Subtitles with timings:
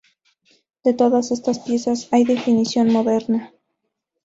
[0.83, 3.53] De todas estas piezas hay edición moderna.